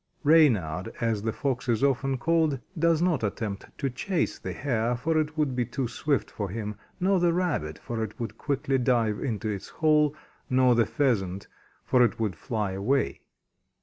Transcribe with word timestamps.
Reynard, 0.23 0.91
as 0.99 1.21
the 1.21 1.31
Fox 1.31 1.69
is 1.69 1.83
often 1.83 2.17
called, 2.17 2.59
does 2.79 3.03
not 3.03 3.23
attempt 3.23 3.65
to 3.77 3.87
chase 3.91 4.39
the 4.39 4.51
Hare, 4.51 4.95
for 4.95 5.15
it 5.19 5.37
would 5.37 5.55
be 5.55 5.63
too 5.63 5.87
swift 5.87 6.31
for 6.31 6.49
him, 6.49 6.73
nor 6.99 7.19
the 7.19 7.31
Rabbit, 7.31 7.77
for 7.77 8.03
it 8.03 8.19
would 8.19 8.35
quickly 8.35 8.79
dive 8.79 9.19
into 9.23 9.47
its 9.47 9.69
hole, 9.69 10.15
nor 10.49 10.73
the 10.73 10.87
Pheasant, 10.87 11.47
for 11.85 12.03
it 12.03 12.19
would 12.19 12.35
fly 12.35 12.71
away. 12.71 13.21